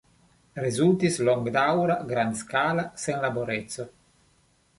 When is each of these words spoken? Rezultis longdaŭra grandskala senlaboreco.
Rezultis 0.63 1.19
longdaŭra 1.27 1.99
grandskala 2.13 2.87
senlaboreco. 3.05 3.87